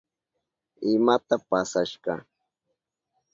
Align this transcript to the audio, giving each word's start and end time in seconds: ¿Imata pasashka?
¿Imata 0.93 1.35
pasashka? 1.49 2.13